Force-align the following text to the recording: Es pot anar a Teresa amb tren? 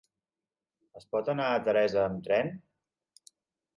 Es 1.01 1.05
pot 1.11 1.29
anar 1.35 1.49
a 1.57 1.61
Teresa 1.67 2.03
amb 2.07 2.25
tren? 2.31 2.51